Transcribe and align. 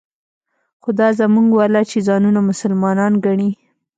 خو 0.81 0.89
دا 0.99 1.07
زموږ 1.19 1.47
والا 1.59 1.81
چې 1.91 2.05
ځانونه 2.07 2.39
مسلمانان 2.49 3.13
ګڼي. 3.25 3.49